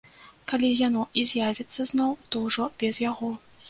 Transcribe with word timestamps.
Калі 0.51 0.71
яно 0.87 1.03
і 1.21 1.27
з'явіцца 1.33 1.89
зноў, 1.93 2.11
то 2.33 2.47
ўжо 2.49 2.71
без 2.83 3.07
яго. 3.11 3.37